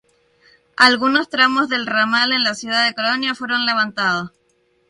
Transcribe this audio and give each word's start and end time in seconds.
Algunos 0.77 1.29
tramos 1.29 1.69
del 1.69 1.85
ramal 1.85 2.31
en 2.33 2.43
la 2.43 2.55
ciudad 2.55 2.87
de 2.87 2.95
Colonia 2.95 3.35
fueron 3.35 3.67
levantados. 3.67 4.31